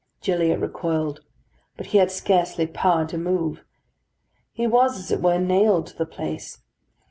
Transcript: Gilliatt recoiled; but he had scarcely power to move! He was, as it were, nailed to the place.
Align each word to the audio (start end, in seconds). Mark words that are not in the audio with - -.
Gilliatt 0.19 0.59
recoiled; 0.61 1.19
but 1.77 1.85
he 1.93 1.99
had 1.99 2.09
scarcely 2.09 2.65
power 2.65 3.05
to 3.05 3.19
move! 3.19 3.61
He 4.51 4.65
was, 4.65 4.97
as 4.97 5.11
it 5.11 5.21
were, 5.21 5.37
nailed 5.37 5.85
to 5.85 5.95
the 5.95 6.07
place. 6.07 6.63